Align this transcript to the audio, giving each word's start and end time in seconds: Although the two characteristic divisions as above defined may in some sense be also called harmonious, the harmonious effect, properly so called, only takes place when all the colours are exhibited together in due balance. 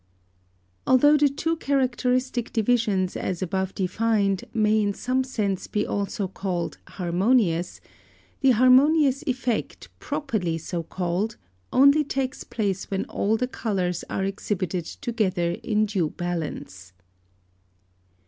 Although 0.87 1.15
the 1.17 1.29
two 1.29 1.57
characteristic 1.57 2.51
divisions 2.51 3.15
as 3.15 3.43
above 3.43 3.75
defined 3.75 4.45
may 4.51 4.81
in 4.81 4.95
some 4.95 5.23
sense 5.23 5.67
be 5.67 5.85
also 5.85 6.27
called 6.27 6.79
harmonious, 6.87 7.79
the 8.39 8.49
harmonious 8.49 9.21
effect, 9.27 9.89
properly 9.99 10.57
so 10.57 10.81
called, 10.81 11.37
only 11.71 12.03
takes 12.03 12.43
place 12.43 12.89
when 12.89 13.05
all 13.05 13.37
the 13.37 13.47
colours 13.47 14.03
are 14.09 14.23
exhibited 14.23 14.85
together 14.85 15.51
in 15.61 15.85
due 15.85 16.09
balance. 16.09 16.93